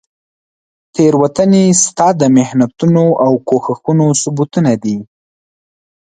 تیروتنې 0.93 1.63
ستا 1.83 2.07
د 2.21 2.21
محنتونو 2.37 3.05
او 3.25 3.31
کوښښونو 3.47 4.05
ثبوتونه 4.21 4.71
دي. 4.83 4.97